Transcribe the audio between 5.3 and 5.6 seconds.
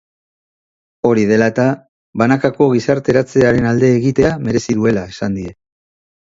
die.